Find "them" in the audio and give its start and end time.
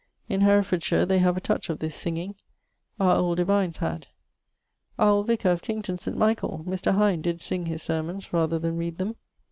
8.97-9.15